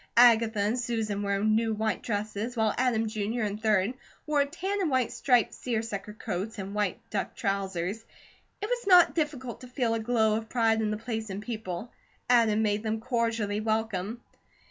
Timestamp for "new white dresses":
1.55-2.57